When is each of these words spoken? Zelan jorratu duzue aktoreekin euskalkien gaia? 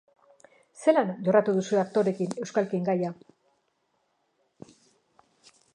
Zelan 0.83 1.11
jorratu 1.27 1.53
duzue 1.57 1.79
aktoreekin 1.81 2.33
euskalkien 2.45 2.91
gaia? 2.91 3.15